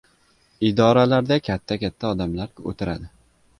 —Idoralarda 0.69 1.37
katta-katta 1.49 2.11
odamlar 2.17 2.67
o‘tiradi. 2.75 3.15